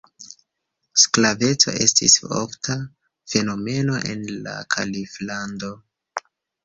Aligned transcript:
Sklaveco 1.01 1.73
estis 1.85 2.15
ofta 2.39 2.79
fenomeno 3.35 4.01
en 4.15 4.27
la 4.49 4.57
Kaliflando. 4.77 5.71